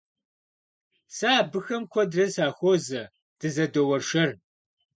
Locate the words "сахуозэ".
2.33-3.03